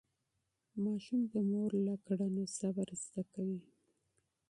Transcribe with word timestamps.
ماشوم 0.83 1.21
د 1.33 1.35
مور 1.49 1.71
له 1.85 1.93
چلند 2.05 2.39
صبر 2.57 2.87
زده 3.03 3.23
کوي. 3.33 3.61